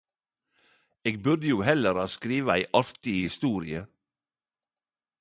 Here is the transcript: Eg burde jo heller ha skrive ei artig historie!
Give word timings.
Eg 1.11 1.17
burde 1.27 1.47
jo 1.51 1.59
heller 1.67 2.01
ha 2.03 2.07
skrive 2.15 2.57
ei 2.57 2.67
artig 2.83 3.19
historie! 3.23 3.87